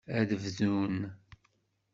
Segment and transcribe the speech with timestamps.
[0.19, 0.95] Ad bdun.